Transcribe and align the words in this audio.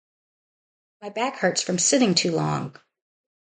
My 1.03 1.09
back 1.09 1.35
hurts 1.37 1.61
from 1.61 1.77
sitting 1.77 2.15
too 2.15 2.31
long. 2.31 2.75